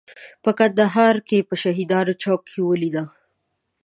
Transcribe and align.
په 0.43 0.51
کندهار 0.59 1.15
کې 1.27 1.47
په 1.49 1.55
شهیدانو 1.63 2.13
چوک 2.21 2.41
کې 2.49 2.59
ولیده. 2.63 3.03